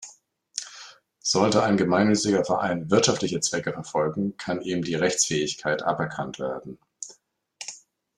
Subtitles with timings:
[1.19, 6.79] Sollte ein gemeinnütziger Verein wirtschaftliche Zwecke verfolgen, kann ihm die Rechtsfähigkeit aberkannt werden.